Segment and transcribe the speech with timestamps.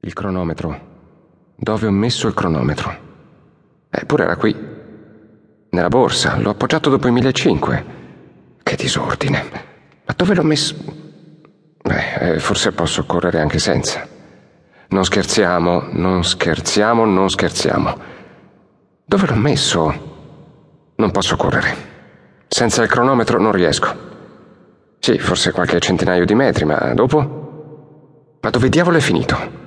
[0.00, 0.86] Il cronometro.
[1.56, 2.96] Dove ho messo il cronometro?
[3.90, 4.54] Eppure era qui.
[5.70, 6.36] Nella borsa.
[6.38, 7.96] L'ho appoggiato dopo i 1500.
[8.62, 9.44] Che disordine.
[10.06, 10.76] Ma dove l'ho messo?
[11.82, 14.06] Beh, eh, forse posso correre anche senza.
[14.90, 17.98] Non scherziamo, non scherziamo, non scherziamo.
[19.04, 20.94] Dove l'ho messo?
[20.94, 21.74] Non posso correre.
[22.46, 24.06] Senza il cronometro non riesco.
[25.00, 28.36] Sì, forse qualche centinaio di metri, ma dopo?
[28.40, 29.57] Ma dove diavolo è finito?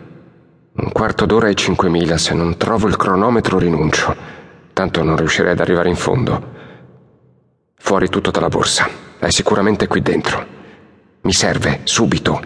[1.01, 4.15] Quarto d'ora e cinquemila, se non trovo il cronometro rinuncio.
[4.71, 6.49] Tanto non riuscirei ad arrivare in fondo.
[7.73, 8.87] Fuori tutto dalla borsa.
[9.17, 10.45] È sicuramente qui dentro.
[11.21, 12.39] Mi serve, subito.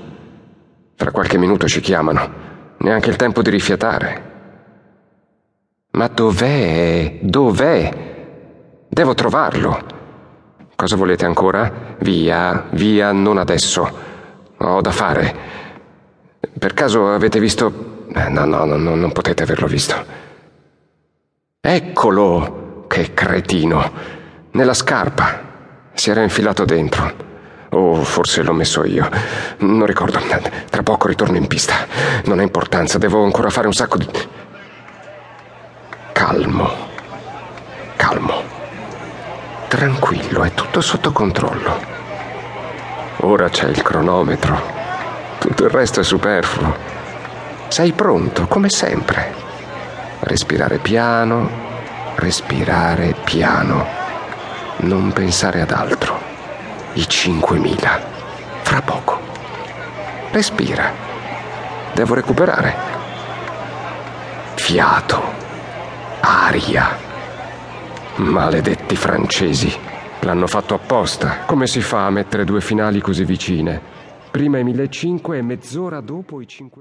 [0.96, 2.32] Fra qualche minuto ci chiamano.
[2.77, 4.23] Neanche il tempo di rifiatare.
[5.91, 7.18] Ma dov'è?
[7.24, 8.85] Dov'è?
[8.88, 9.80] Devo trovarlo.
[10.77, 11.98] Cosa volete ancora?
[11.99, 13.91] Via, via, non adesso.
[14.55, 15.35] Ho da fare.
[16.58, 19.94] Per caso avete visto eh, no, no, no, non potete averlo visto.
[21.60, 22.85] Eccolo!
[22.88, 23.91] Che cretino!
[24.52, 25.41] Nella scarpa.
[25.94, 27.13] Si era infilato dentro.
[27.72, 29.10] O forse l'ho messo io.
[29.57, 30.20] Non ricordo.
[30.70, 31.85] Tra poco ritorno in pista.
[32.24, 34.07] Non ha importanza, devo ancora fare un sacco di...
[36.13, 36.72] Calmo.
[37.98, 38.44] Calmo.
[39.68, 41.94] Tranquillo, è tutto sotto controllo.
[43.18, 44.62] Ora c'è il cronometro.
[45.38, 46.95] Tutto il resto è superfluo.
[47.76, 49.34] Sei pronto, come sempre.
[50.21, 51.49] Respirare piano,
[52.15, 53.85] respirare piano.
[54.77, 56.17] Non pensare ad altro.
[56.93, 58.01] I 5.000.
[58.62, 59.20] Fra poco.
[60.32, 60.90] Respira.
[61.93, 62.73] Devo recuperare.
[64.53, 65.22] Fiato.
[66.22, 66.97] Aria.
[68.16, 69.78] Maledetti francesi.
[70.22, 71.39] L'hanno fatto apposta.
[71.45, 73.81] Come si fa a mettere due finali così vicine?
[74.31, 76.73] Prima i 1500 e mezz'ora dopo i 5.